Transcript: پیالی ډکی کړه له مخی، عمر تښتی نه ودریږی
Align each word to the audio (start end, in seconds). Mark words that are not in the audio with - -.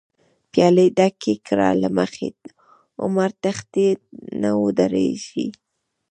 پیالی 0.51 0.87
ډکی 0.97 1.35
کړه 1.47 1.69
له 1.81 1.89
مخی، 1.97 2.29
عمر 3.03 3.29
تښتی 3.41 3.87
نه 4.41 4.49
ودریږی 4.61 5.47